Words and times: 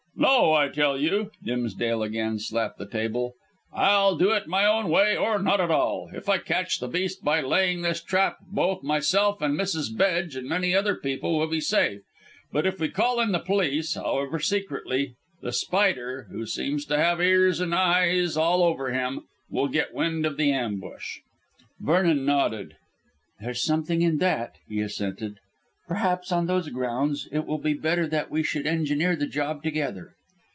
"No, 0.13 0.53
I 0.53 0.67
tell 0.69 0.99
you." 0.99 1.31
Dimsdale 1.43 2.03
again 2.03 2.37
slapped 2.37 2.77
the 2.77 2.85
table. 2.87 3.33
"I'll 3.73 4.15
do 4.15 4.29
it 4.33 4.45
my 4.45 4.67
own 4.67 4.87
way 4.89 5.17
or 5.17 5.39
not 5.41 5.59
at 5.59 5.71
all. 5.71 6.11
If 6.13 6.29
I 6.29 6.37
catch 6.37 6.79
the 6.79 6.87
beast 6.87 7.23
by 7.23 7.41
laying 7.41 7.81
this 7.81 8.03
trap, 8.03 8.37
both 8.51 8.83
myself 8.83 9.41
and 9.41 9.55
Mrs. 9.57 9.97
Bedge 9.97 10.35
and 10.35 10.47
many 10.47 10.75
other 10.75 10.93
people 10.93 11.39
will 11.39 11.47
be 11.47 11.59
safe. 11.59 12.01
But 12.51 12.67
if 12.67 12.79
we 12.79 12.87
call 12.89 13.19
in 13.19 13.31
the 13.31 13.39
police, 13.39 13.95
however 13.95 14.37
secretly, 14.37 15.15
The 15.41 15.53
Spider 15.53 16.27
who 16.29 16.45
seems 16.45 16.85
to 16.87 16.97
have 16.97 17.19
ears 17.19 17.59
and 17.59 17.73
eyes 17.73 18.37
all 18.37 18.61
over 18.61 18.93
him 18.93 19.21
will 19.49 19.69
get 19.69 19.91
wind 19.95 20.27
of 20.27 20.37
the 20.37 20.51
ambush." 20.51 21.19
Vernon 21.79 22.25
nodded. 22.25 22.75
"There's 23.39 23.63
something 23.63 24.03
in 24.03 24.19
that," 24.19 24.57
he 24.69 24.81
assented. 24.81 25.39
"Perhaps 25.87 26.31
on 26.31 26.45
those 26.47 26.69
grounds 26.69 27.27
it 27.33 27.45
will 27.45 27.57
be 27.57 27.73
better 27.73 28.07
that 28.07 28.31
we 28.31 28.43
should 28.43 28.65
engineer 28.65 29.13
the 29.13 29.27
job 29.27 29.61
together. 29.61 30.15